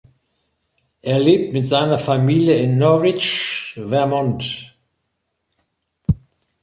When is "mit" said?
1.53-1.63